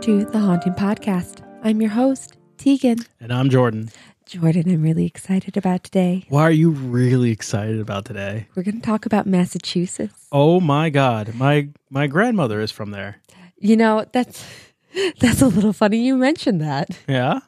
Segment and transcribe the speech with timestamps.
[0.00, 1.46] to the Haunting Podcast.
[1.62, 3.00] I'm your host, Tegan.
[3.20, 3.90] And I'm Jordan.
[4.24, 6.24] Jordan, I'm really excited about today.
[6.30, 8.48] Why are you really excited about today?
[8.54, 10.26] We're going to talk about Massachusetts.
[10.32, 11.34] Oh my god.
[11.34, 13.20] My my grandmother is from there.
[13.58, 14.42] You know, that's
[15.20, 16.98] that's a little funny you mentioned that.
[17.06, 17.40] Yeah?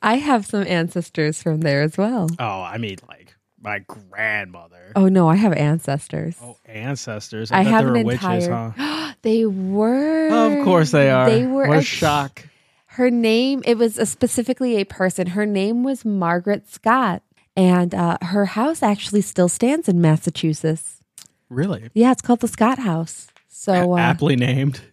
[0.00, 2.28] I have some ancestors from there as well.
[2.38, 3.23] Oh, I mean like
[3.64, 4.92] my grandmother.
[4.94, 6.36] Oh no, I have ancestors.
[6.40, 7.50] Oh, ancestors.
[7.50, 8.74] I bet have they an witches, entire.
[8.76, 9.14] huh?
[9.22, 10.28] they were.
[10.28, 11.28] Of course they are.
[11.28, 11.66] They were.
[11.66, 12.46] What a a- shock.
[12.86, 13.62] Her name.
[13.66, 15.28] It was a, specifically a person.
[15.28, 17.22] Her name was Margaret Scott,
[17.56, 21.00] and uh, her house actually still stands in Massachusetts.
[21.48, 21.88] Really?
[21.94, 23.28] Yeah, it's called the Scott House.
[23.48, 24.80] So, uh, Aptly named.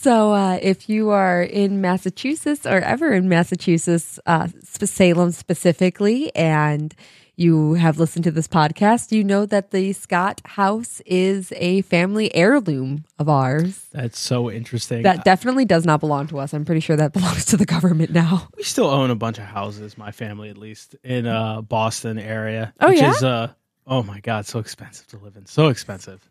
[0.00, 6.94] so uh, if you are in Massachusetts or ever in Massachusetts, uh, Salem specifically, and
[7.36, 12.34] you have listened to this podcast, you know that the Scott House is a family
[12.34, 13.88] heirloom of ours.
[13.92, 15.02] That's so interesting.
[15.02, 16.54] That definitely does not belong to us.
[16.54, 18.48] I'm pretty sure that belongs to the government now.
[18.56, 22.72] we still own a bunch of houses, my family at least, in uh Boston area.
[22.80, 23.10] Oh, which yeah?
[23.10, 23.52] is uh
[23.86, 25.44] oh my god, so expensive to live in.
[25.44, 26.26] So expensive.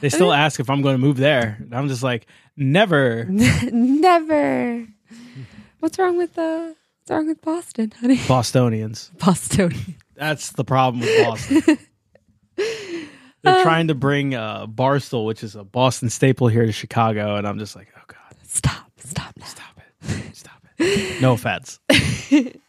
[0.00, 1.56] They still ask if I'm going to move there.
[1.60, 3.24] And I'm just like, never.
[3.72, 4.86] Never.
[5.80, 8.20] What's wrong with uh, what's wrong with Boston, honey?
[8.28, 9.10] Bostonians.
[9.18, 9.96] Bostonian.
[10.14, 11.78] That's the problem with Boston.
[13.42, 17.46] They're trying to bring uh, Barstool, which is a Boston staple, here to Chicago, and
[17.46, 18.90] I'm just like, oh god, Stop.
[18.98, 19.44] Stop now.
[19.44, 21.20] stop it, stop it.
[21.20, 21.78] No offense.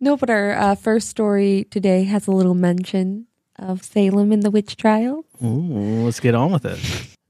[0.00, 4.50] No, but our uh, first story today has a little mention of Salem and the
[4.50, 5.24] witch trial.
[5.44, 6.80] Ooh, let's get on with it.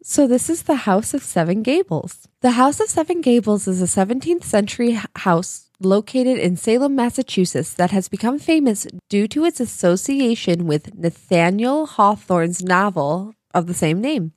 [0.05, 2.27] So, this is the House of Seven Gables.
[2.41, 7.93] The House of Seven Gables is a 17th century house located in Salem, Massachusetts, that
[7.93, 14.33] has become famous due to its association with Nathaniel Hawthorne's novel of the same name.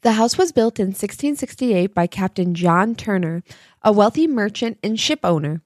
[0.00, 3.42] The house was built in 1668 by Captain John Turner,
[3.82, 5.60] a wealthy merchant and ship owner.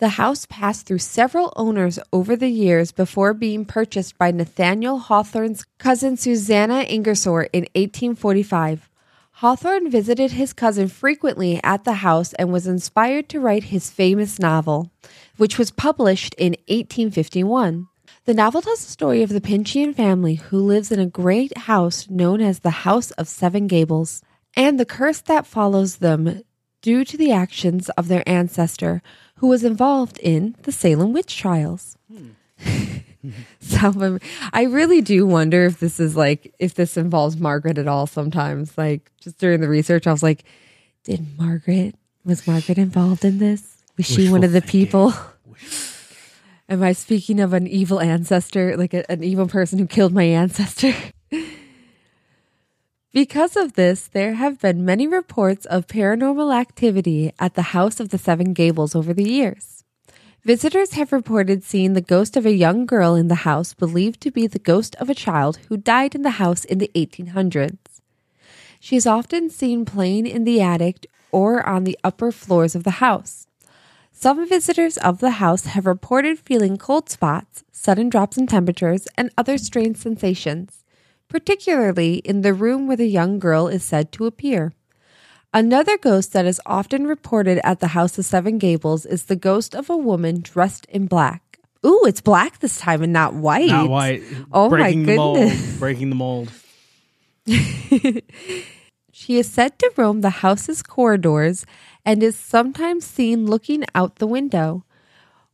[0.00, 5.66] The house passed through several owners over the years before being purchased by Nathaniel Hawthorne's
[5.78, 8.88] cousin Susanna Ingersoll in 1845.
[9.32, 14.38] Hawthorne visited his cousin frequently at the house and was inspired to write his famous
[14.38, 14.90] novel,
[15.36, 17.86] which was published in 1851.
[18.24, 22.08] The novel tells the story of the Pyncheon family who lives in a great house
[22.08, 24.22] known as the House of Seven Gables,
[24.56, 26.42] and the curse that follows them
[26.82, 29.02] due to the actions of their ancestor
[29.40, 31.96] who was involved in the Salem witch trials.
[33.60, 34.20] so um,
[34.52, 38.76] I really do wonder if this is like if this involves Margaret at all sometimes.
[38.76, 40.44] Like just during the research I was like,
[41.04, 43.82] did Margaret was Margaret involved in this?
[43.96, 44.86] Was she one of the thinking.
[44.86, 45.14] people?
[46.68, 50.24] Am I speaking of an evil ancestor, like a, an evil person who killed my
[50.24, 50.92] ancestor?
[53.12, 58.10] because of this, there have been many reports of paranormal activity at the House of
[58.10, 59.82] the Seven Gables over the years.
[60.44, 64.30] Visitors have reported seeing the ghost of a young girl in the house believed to
[64.30, 67.78] be the ghost of a child who died in the house in the 1800s.
[68.78, 73.02] She is often seen playing in the attic or on the upper floors of the
[73.02, 73.48] house.
[74.12, 79.30] Some visitors of the house have reported feeling cold spots, sudden drops in temperatures, and
[79.36, 80.79] other strange sensations,
[81.30, 84.74] particularly in the room where the young girl is said to appear.
[85.54, 89.74] Another ghost that is often reported at the House of Seven Gables is the ghost
[89.74, 91.58] of a woman dressed in black.
[91.84, 93.68] Ooh, it's black this time and not white.
[93.68, 94.22] Not white.
[94.52, 95.38] Oh my breaking the mold.
[95.38, 95.76] goodness.
[95.78, 96.52] Breaking the mold.
[99.20, 101.66] She is said to roam the house's corridors
[102.06, 104.84] and is sometimes seen looking out the window.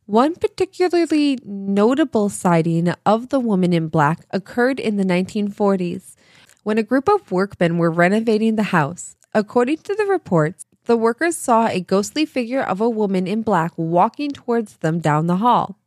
[0.07, 6.15] One particularly notable sighting of the woman in black occurred in the 1940s
[6.63, 9.17] when a group of workmen were renovating the house.
[9.33, 13.73] According to the reports, the workers saw a ghostly figure of a woman in black
[13.75, 15.77] walking towards them down the hall.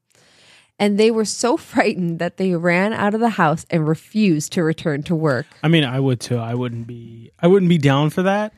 [0.79, 4.63] And they were so frightened that they ran out of the house and refused to
[4.63, 5.47] return to work.
[5.63, 6.37] I mean, I would too.
[6.37, 7.31] I wouldn't be.
[7.41, 8.53] I wouldn't be down for that.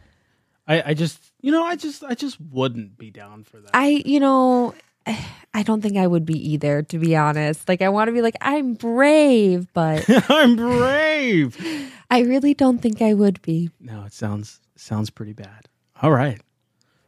[0.67, 3.71] I, I just, you know, I just, I just wouldn't be down for that.
[3.75, 4.75] I, you know,
[5.55, 7.69] I don't think I would be either, to be honest.
[7.69, 11.93] Like, I want to be like, I'm brave, but I'm brave.
[12.11, 13.71] I really don't think I would be.
[13.81, 15.69] No, it sounds sounds pretty bad.
[16.01, 16.41] All right.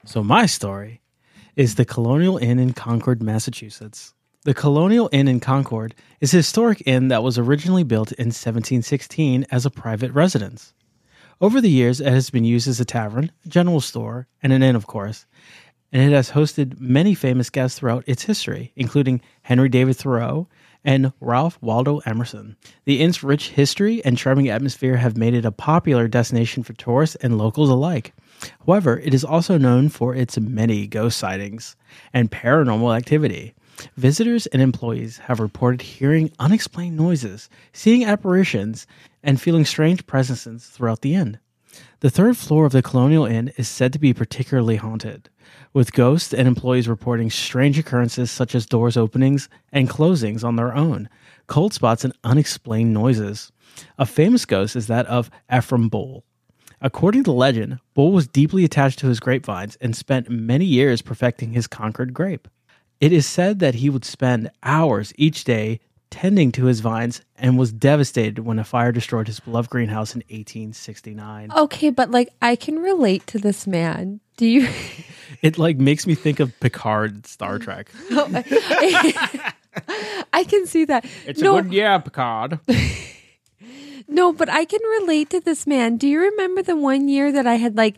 [0.04, 1.00] So my story
[1.56, 4.14] is the Colonial Inn in Concord, Massachusetts.
[4.44, 9.46] The Colonial Inn in Concord is a historic inn that was originally built in 1716
[9.50, 10.74] as a private residence.
[11.40, 14.76] Over the years, it has been used as a tavern, general store, and an inn,
[14.76, 15.26] of course,
[15.94, 20.48] and it has hosted many famous guests throughout its history, including Henry David Thoreau
[20.84, 22.56] and Ralph Waldo Emerson.
[22.84, 27.14] The inn's rich history and charming atmosphere have made it a popular destination for tourists
[27.16, 28.12] and locals alike.
[28.66, 31.76] However, it is also known for its many ghost sightings
[32.12, 33.54] and paranormal activity.
[33.96, 38.86] Visitors and employees have reported hearing unexplained noises, seeing apparitions,
[39.22, 41.38] and feeling strange presences throughout the inn.
[42.00, 45.30] The third floor of the Colonial Inn is said to be particularly haunted,
[45.72, 50.74] with ghosts and employees reporting strange occurrences such as doors openings and closings on their
[50.74, 51.08] own,
[51.46, 53.52] cold spots, and unexplained noises.
[53.98, 56.24] A famous ghost is that of Ephraim Bull.
[56.80, 61.52] According to legend, Bull was deeply attached to his grapevines and spent many years perfecting
[61.52, 62.46] his Concord grape.
[63.00, 65.80] It is said that he would spend hours each day
[66.14, 70.20] tending to his vines and was devastated when a fire destroyed his beloved greenhouse in
[70.30, 71.50] 1869.
[71.50, 74.20] Okay, but like I can relate to this man.
[74.36, 74.68] Do you?
[75.42, 77.90] It like makes me think of Picard Star Trek.
[78.12, 78.28] Oh,
[80.32, 81.04] I can see that.
[81.26, 82.60] It's no, a good yeah, Picard.
[84.06, 85.96] no, but I can relate to this man.
[85.96, 87.96] Do you remember the one year that I had like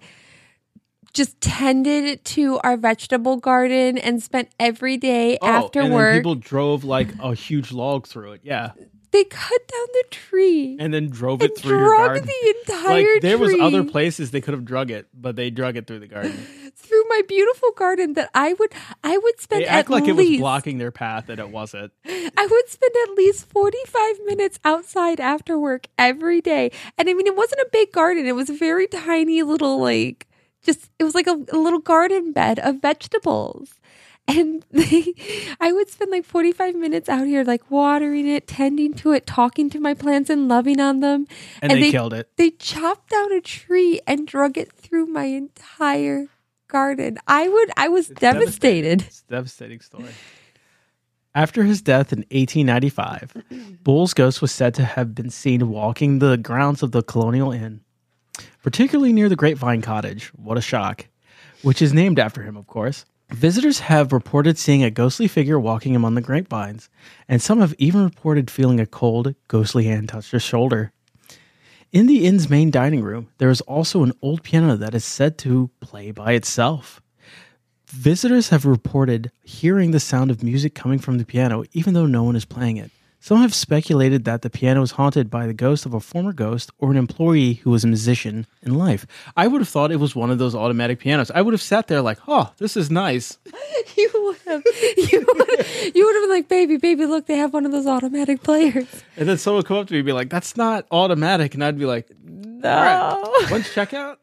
[1.16, 6.12] just tended to our vegetable garden and spent every day after Oh, and work?
[6.12, 8.40] then people drove like a huge log through it.
[8.44, 8.72] Yeah,
[9.12, 12.26] they cut down the tree and then drove it through your garden.
[12.26, 15.76] the entire Like there was other places they could have drug it, but they drug
[15.76, 16.32] it through the garden.
[16.76, 18.72] through my beautiful garden that I would
[19.02, 21.92] I would spend They at act like it was blocking their path, and it wasn't.
[22.04, 26.70] I would spend at least 45 minutes outside after work every day.
[26.98, 28.26] And I mean, it wasn't a big garden.
[28.26, 30.26] It was a very tiny little, like,
[30.62, 33.74] just, it was like a, a little garden bed of vegetables.
[34.28, 35.14] And they,
[35.60, 39.70] I would spend like 45 minutes out here, like watering it, tending to it, talking
[39.70, 41.28] to my plants and loving on them.
[41.62, 42.28] And, they, killed it.
[42.36, 46.26] They chopped down a tree and drug it through my entire
[46.66, 47.18] garden.
[47.28, 49.02] I would, I was devastated.
[49.02, 50.10] It's a devastating story.
[51.36, 53.44] After his death in 1895,
[53.84, 57.82] Bull's ghost was said to have been seen walking the grounds of the Colonial Inn,
[58.66, 60.32] particularly near the Grapevine Cottage.
[60.34, 61.06] What a shock!
[61.62, 63.04] Which is named after him, of course.
[63.30, 66.90] Visitors have reported seeing a ghostly figure walking among the grapevines,
[67.28, 70.90] and some have even reported feeling a cold, ghostly hand touch their shoulder.
[71.92, 75.38] In the inn's main dining room, there is also an old piano that is said
[75.38, 77.00] to play by itself.
[77.86, 82.24] Visitors have reported hearing the sound of music coming from the piano, even though no
[82.24, 82.90] one is playing it.
[83.26, 86.70] Some have speculated that the piano is haunted by the ghost of a former ghost
[86.78, 89.05] or an employee who was a musician in life.
[89.37, 91.32] I would have thought it was one of those automatic pianos.
[91.32, 93.38] I would have sat there like, oh, this is nice.
[93.96, 94.62] You would have,
[95.11, 97.87] you would, you would have been like, baby, baby, look, they have one of those
[97.87, 98.87] automatic players.
[99.17, 101.55] And then someone would come up to me and be like, that's not automatic.
[101.55, 102.69] And I'd be like, No.
[102.69, 104.19] right, when's checkout?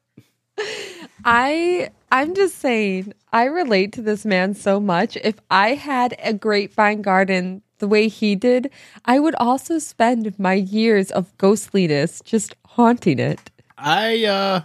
[1.26, 5.18] I I'm just saying, I relate to this man so much.
[5.18, 8.72] If I had a grapevine garden the way he did,
[9.04, 13.52] I would also spend my years of ghostliness just haunting it.
[13.78, 14.62] I, uh,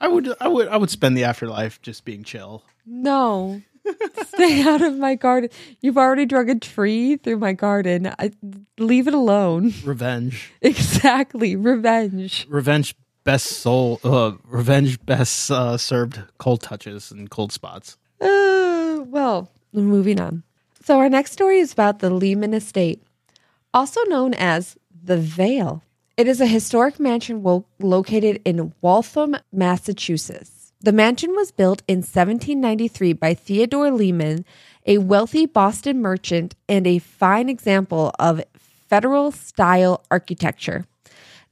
[0.00, 2.64] I would, I would, I would spend the afterlife just being chill.
[2.86, 3.60] No.
[4.28, 5.50] Stay out of my garden.
[5.82, 8.10] You've already drug a tree through my garden.
[8.18, 8.30] I,
[8.78, 9.74] leave it alone.
[9.84, 10.50] Revenge.
[10.62, 11.56] Exactly.
[11.56, 12.46] Revenge.
[12.48, 19.50] revenge best soul uh revenge best uh served cold touches and cold spots Uh, well,
[19.74, 20.42] moving on.
[20.82, 23.02] So, our next story is about the Lyman Estate,
[23.74, 25.82] also known as the Vale.
[26.16, 30.72] It is a historic mansion wo- located in Waltham, Massachusetts.
[30.80, 34.46] The mansion was built in 1793 by Theodore Lyman,
[34.86, 40.86] a wealthy Boston merchant and a fine example of federal style architecture.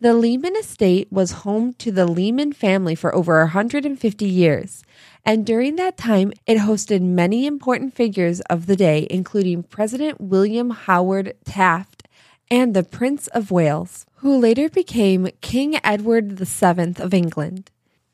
[0.00, 4.84] The Lyman estate was home to the Lyman family for over 150 years,
[5.28, 10.70] and during that time, it hosted many important figures of the day, including President William
[10.70, 12.08] Howard Taft
[12.50, 17.70] and the Prince of Wales, who later became King Edward VII of England.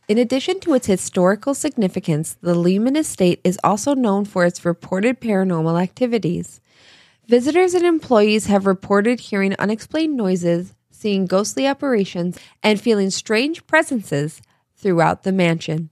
[0.08, 5.20] In addition to its historical significance, the Lyman estate is also known for its reported
[5.20, 6.60] paranormal activities.
[7.28, 14.42] Visitors and employees have reported hearing unexplained noises, seeing ghostly apparitions, and feeling strange presences
[14.76, 15.90] throughout the mansion.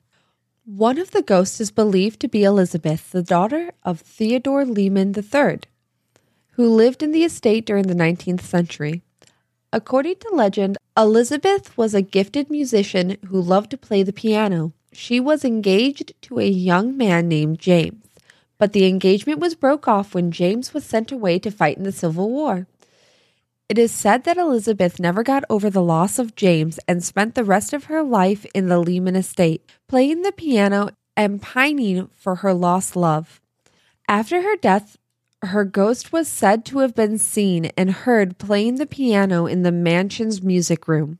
[0.64, 5.58] One of the ghosts is believed to be Elizabeth, the daughter of Theodore Lyman III,
[6.52, 9.02] who lived in the estate during the 19th century.
[9.72, 14.72] According to legend, Elizabeth was a gifted musician who loved to play the piano.
[14.92, 18.04] She was engaged to a young man named James,
[18.56, 21.90] but the engagement was broke off when James was sent away to fight in the
[21.90, 22.68] Civil War.
[23.68, 27.42] It is said that Elizabeth never got over the loss of James and spent the
[27.42, 32.54] rest of her life in the Lyman estate, playing the piano and pining for her
[32.54, 33.42] lost love.
[34.08, 34.96] After her death,
[35.42, 39.70] her ghost was said to have been seen and heard playing the piano in the
[39.70, 41.18] mansion's music room.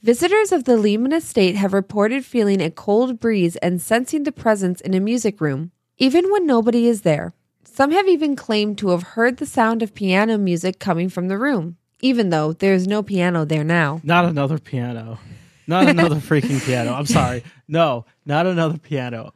[0.00, 4.80] Visitors of the Lyman estate have reported feeling a cold breeze and sensing the presence
[4.80, 7.34] in a music room, even when nobody is there.
[7.62, 11.36] Some have even claimed to have heard the sound of piano music coming from the
[11.36, 14.00] room, even though there is no piano there now.
[14.02, 15.18] Not another piano.
[15.66, 16.92] Not another freaking piano.
[16.92, 17.44] I'm sorry.
[17.68, 19.32] No, not another piano.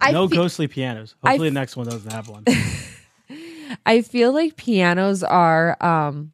[0.00, 1.14] I no fe- ghostly pianos.
[1.22, 2.44] Hopefully, f- the next one doesn't have one.
[3.86, 6.32] I feel like pianos are um,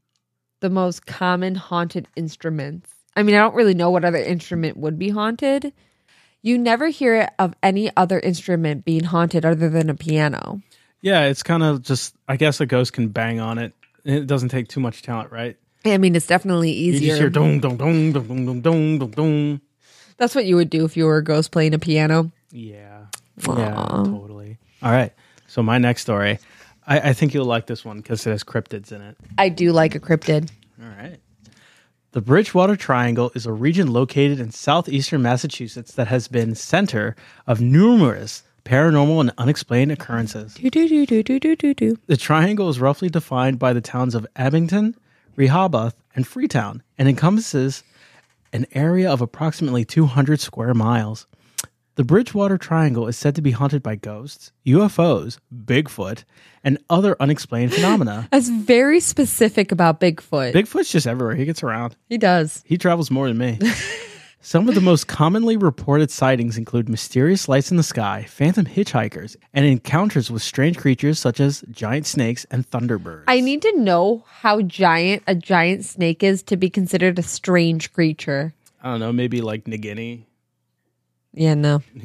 [0.60, 2.90] the most common haunted instruments.
[3.14, 5.72] I mean, I don't really know what other instrument would be haunted.
[6.42, 10.60] You never hear of any other instrument being haunted other than a piano.
[11.02, 12.14] yeah, it's kind of just.
[12.28, 13.72] I guess a ghost can bang on it.
[14.04, 15.56] It doesn't take too much talent, right?
[15.92, 17.16] I mean, it's definitely You just easier.
[17.16, 19.60] hear dong dong dong dong dong dong dong dong.
[20.18, 22.30] That's what you would do if you were a ghost playing a piano.
[22.50, 23.06] Yeah.
[23.46, 23.74] Yeah,
[24.04, 24.56] totally.
[24.82, 25.12] All right.
[25.46, 26.38] So my next story,
[26.86, 29.16] I, I think you'll like this one because it has cryptids in it.
[29.36, 30.50] I do like a cryptid.
[30.82, 31.18] All right.
[32.12, 37.14] The Bridgewater Triangle is a region located in southeastern Massachusetts that has been center
[37.46, 40.54] of numerous paranormal and unexplained occurrences.
[40.54, 41.96] Do do do do do do do.
[42.06, 44.94] The triangle is roughly defined by the towns of Abington,
[45.36, 47.84] Rehoboth, and Freetown, and encompasses
[48.52, 51.26] an area of approximately 200 square miles.
[51.96, 56.24] The Bridgewater Triangle is said to be haunted by ghosts, UFOs, Bigfoot,
[56.62, 58.28] and other unexplained phenomena.
[58.32, 60.52] That's very specific about Bigfoot.
[60.52, 61.36] Bigfoot's just everywhere.
[61.36, 61.96] He gets around.
[62.08, 62.62] he does.
[62.66, 63.58] He travels more than me.
[64.46, 69.34] Some of the most commonly reported sightings include mysterious lights in the sky, phantom hitchhikers,
[69.52, 73.24] and encounters with strange creatures such as giant snakes and thunderbirds.
[73.26, 77.92] I need to know how giant a giant snake is to be considered a strange
[77.92, 78.54] creature.
[78.80, 80.26] I don't know, maybe like Nagini.
[81.32, 81.82] Yeah, no.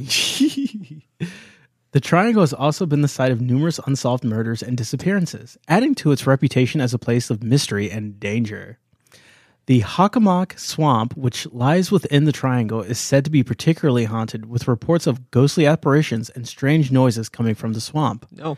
[1.91, 6.11] the triangle has also been the site of numerous unsolved murders and disappearances, adding to
[6.11, 8.79] its reputation as a place of mystery and danger.
[9.71, 14.67] The Hockomock Swamp, which lies within the triangle, is said to be particularly haunted, with
[14.67, 18.25] reports of ghostly apparitions and strange noises coming from the swamp.
[18.33, 18.57] No.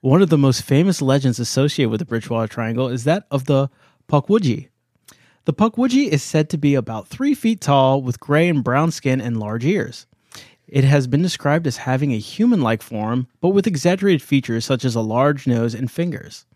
[0.00, 3.68] One of the most famous legends associated with the Bridgewater Triangle is that of the
[4.08, 4.70] Pukwudgie.
[5.44, 9.20] The Pukwudgie is said to be about three feet tall, with gray and brown skin
[9.20, 10.06] and large ears.
[10.66, 14.86] It has been described as having a human like form, but with exaggerated features such
[14.86, 16.46] as a large nose and fingers.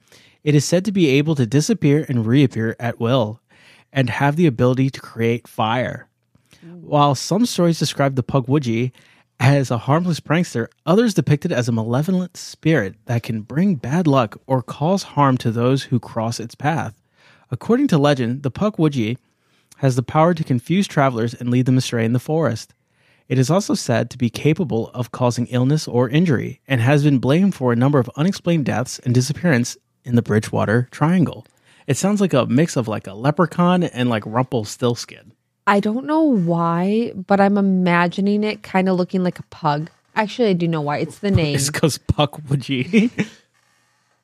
[0.45, 3.43] It is said to be able to disappear and reappear at will,
[3.92, 6.09] and have the ability to create fire.
[6.62, 8.92] While some stories describe the Pukwudgie
[9.40, 14.07] as a harmless prankster, others depict it as a malevolent spirit that can bring bad
[14.07, 17.00] luck or cause harm to those who cross its path.
[17.50, 19.16] According to legend, the Pukwudgie
[19.76, 22.75] has the power to confuse travelers and lead them astray in the forest.
[23.28, 27.18] It is also said to be capable of causing illness or injury and has been
[27.18, 31.47] blamed for a number of unexplained deaths and disappearances in the Bridgewater Triangle.
[31.88, 35.33] It sounds like a mix of like a leprechaun and like Rumpelstiltskin.
[35.66, 39.90] I don't know why, but I'm imagining it kind of looking like a pug.
[40.14, 40.99] Actually, I do know why.
[40.99, 41.57] It's the name.
[41.57, 43.26] It's because Pukwudgie.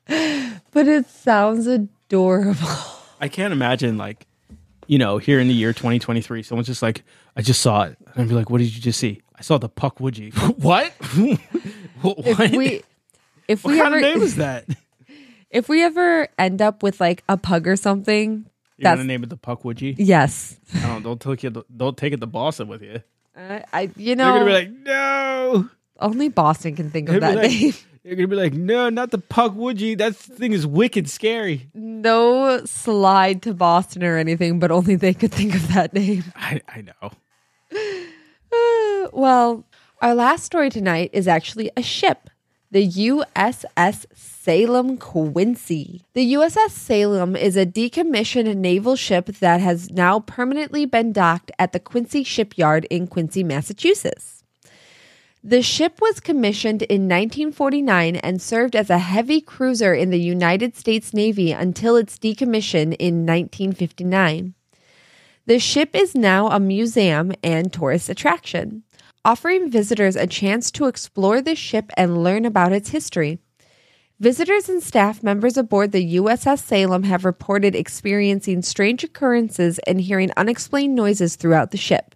[0.07, 2.69] But it sounds adorable.
[3.21, 4.27] I can't imagine like,
[4.89, 7.05] you know, here in the year 2023, someone's just like,
[7.37, 7.97] I just saw it.
[8.01, 9.23] And I'd be like, what did you just see?
[9.37, 10.35] I saw the Pukwudgie.
[10.59, 10.93] what?
[12.03, 12.41] what?
[12.41, 12.83] If we
[13.47, 14.67] if what we kind ever of name is that?
[15.55, 18.45] If we ever end up with like a pug or something,
[18.77, 19.95] You're That's- gonna name it the Pukwudgie?
[19.99, 20.59] yes.
[20.75, 21.03] I don't.
[21.03, 21.57] Don't take it.
[21.79, 23.01] Don't take it to Boston with you.
[23.37, 25.69] Uh, I you know, You're gonna be like, no.
[26.01, 27.73] only Boston can think of that like- name.
[28.05, 29.97] You're gonna be like, no, not the Pukwudgie.
[29.97, 31.71] That thing is wicked scary.
[31.73, 36.23] No slide to Boston or anything, but only they could think of that name.
[36.37, 37.13] I, I know.
[37.73, 39.65] Uh, well,
[40.03, 42.29] our last story tonight is actually a ship,
[42.71, 44.05] the USS
[44.45, 46.03] Salem Quincy.
[46.13, 51.73] The USS Salem is a decommissioned naval ship that has now permanently been docked at
[51.73, 54.45] the Quincy shipyard in Quincy, Massachusetts.
[55.43, 60.77] The ship was commissioned in 1949 and served as a heavy cruiser in the United
[60.77, 64.53] States Navy until its decommission in 1959.
[65.47, 68.83] The ship is now a museum and tourist attraction,
[69.25, 73.39] offering visitors a chance to explore the ship and learn about its history.
[74.21, 80.31] Visitors and staff members aboard the USS Salem have reported experiencing strange occurrences and hearing
[80.37, 82.15] unexplained noises throughout the ship.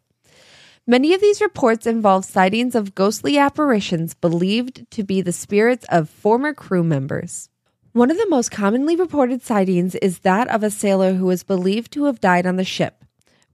[0.87, 6.09] Many of these reports involve sightings of ghostly apparitions believed to be the spirits of
[6.09, 7.51] former crew members.
[7.95, 11.91] One of the most commonly reported sightings is that of a sailor who is believed
[11.95, 13.05] to have died on the ship.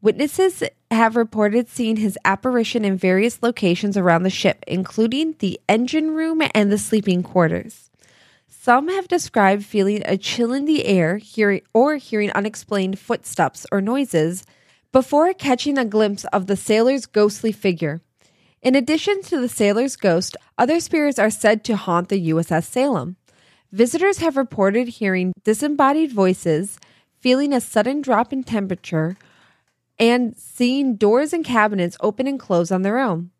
[0.02, 6.10] Witnesses have reported seeing his apparition in various locations around the ship, including the engine
[6.10, 7.90] room and the sleeping quarters.
[8.64, 13.82] Some have described feeling a chill in the air, hearing or hearing unexplained footsteps or
[13.82, 14.42] noises
[14.90, 18.00] before catching a glimpse of the sailor's ghostly figure.
[18.62, 23.16] In addition to the sailor's ghost, other spirits are said to haunt the USS Salem.
[23.70, 26.78] Visitors have reported hearing disembodied voices,
[27.20, 29.18] feeling a sudden drop in temperature,
[29.98, 33.30] and seeing doors and cabinets open and close on their own.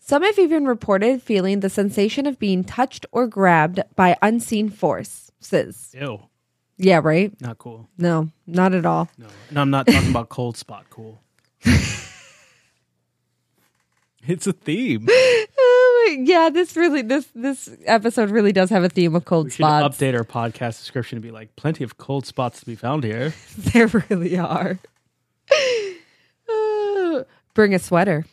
[0.00, 5.94] Some have even reported feeling the sensation of being touched or grabbed by unseen forces.
[5.98, 6.20] Ew.
[6.78, 7.38] Yeah, right?
[7.40, 7.88] Not cool.
[7.98, 9.08] No, not at all.
[9.18, 9.26] No.
[9.50, 11.20] And I'm not talking about cold spot cool.
[14.26, 15.08] it's a theme.
[15.62, 19.50] Oh, yeah, this really this this episode really does have a theme of cold We
[19.50, 19.96] should spots.
[19.98, 23.32] update our podcast description to be like plenty of cold spots to be found here.
[23.58, 24.78] there really are.
[26.48, 28.24] Uh, Bring a sweater.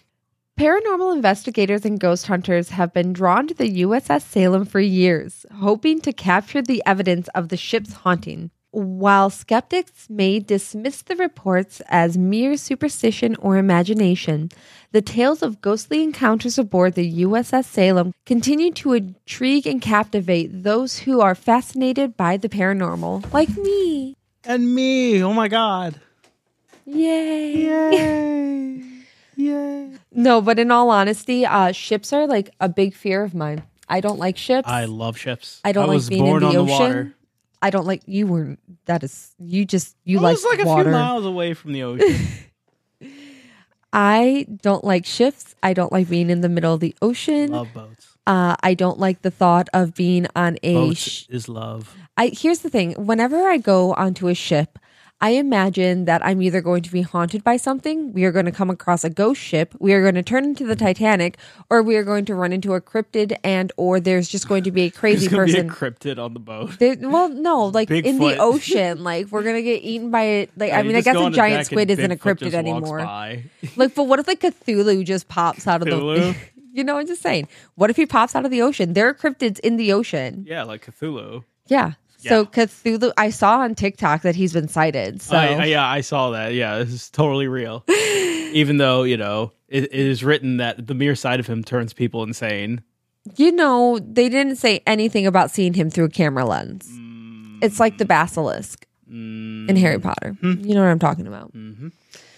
[0.58, 6.02] Paranormal investigators and ghost hunters have been drawn to the USS Salem for years, hoping
[6.02, 8.50] to capture the evidence of the ship's haunting.
[8.72, 14.50] While skeptics may dismiss the reports as mere superstition or imagination,
[14.94, 20.98] the tales of ghostly encounters aboard the USS Salem continue to intrigue and captivate those
[20.98, 24.16] who are fascinated by the paranormal, like me.
[24.44, 25.22] And me.
[25.22, 26.02] Oh my god.
[26.84, 27.58] Yay!
[27.58, 28.97] Yay.
[29.38, 29.92] Yay.
[30.12, 33.64] No, but in all honesty, uh, ships are like a big fear of mine.
[33.88, 34.68] I don't like ships.
[34.68, 35.62] I love ships.
[35.64, 36.68] I don't I like was being in the on ocean.
[36.68, 37.14] water.
[37.62, 38.60] I don't like you weren't.
[38.86, 40.84] That is you just you I like was like a water.
[40.86, 42.16] few miles away from the ocean.
[43.94, 45.56] I don't like ships.
[45.64, 47.52] I don't like being in the middle of the ocean.
[47.52, 48.18] love boats.
[48.28, 50.74] Uh, I don't like the thought of being on a.
[50.74, 51.96] Boats Sh- is love.
[52.18, 52.94] I here's the thing.
[52.94, 54.78] Whenever I go onto a ship,
[55.20, 58.52] I imagine that I'm either going to be haunted by something, we are going to
[58.52, 61.38] come across a ghost ship, we are going to turn into the Titanic,
[61.72, 64.72] or we are going to run into a cryptid, and or there's just going to
[64.72, 65.68] be a crazy person.
[65.68, 66.78] be a cryptid on the boat.
[66.78, 70.52] There, well, no, like in the ocean, like we're gonna get eaten by it.
[70.56, 73.00] Like I mean, I guess a giant squid isn't a cryptid anymore.
[73.76, 76.36] Like, but what if like Cthulhu just pops out of the?
[76.74, 77.48] You know, I'm just saying.
[77.74, 78.94] What if he pops out of the ocean?
[78.94, 80.46] There are cryptids in the ocean.
[80.48, 81.44] Yeah, like Cthulhu.
[81.66, 81.94] Yeah.
[82.30, 85.22] So Cthulhu, I saw on TikTok that he's been cited.
[85.22, 86.54] So I, I- yeah, I saw that.
[86.54, 87.84] Yeah, this is totally real.
[88.54, 91.94] Even though you know it, it is written that the mere sight of him turns
[91.94, 92.82] people insane.
[93.36, 96.88] you know, they didn't say anything about seeing him through a camera lens.
[96.90, 97.60] Mm.
[97.64, 100.36] It's like the basilisk Mm, in Harry Potter.
[100.42, 100.60] Hmm.
[100.66, 101.54] You know what I'm talking about.
[101.54, 101.88] Mm-hmm.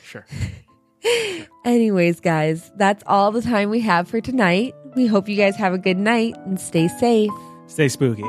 [0.03, 0.23] sure.
[1.65, 4.73] Anyways, guys, that's all the time we have for tonight.
[4.95, 7.31] We hope you guys have a good night and stay safe.
[7.67, 8.23] Stay spooky.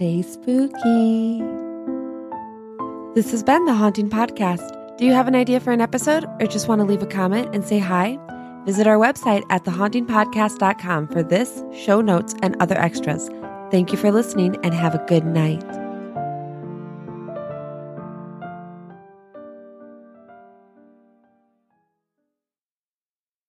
[0.00, 1.42] Stay spooky.
[3.14, 4.96] This has been the Haunting Podcast.
[4.96, 7.54] Do you have an idea for an episode or just want to leave a comment
[7.54, 8.18] and say hi?
[8.64, 13.28] Visit our website at thehauntingpodcast.com for this, show notes, and other extras.
[13.70, 15.79] Thank you for listening and have a good night.